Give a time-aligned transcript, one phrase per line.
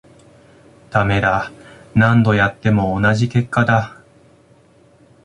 [0.89, 1.51] ダメだ、
[1.93, 4.01] 何度やっても同じ結果だ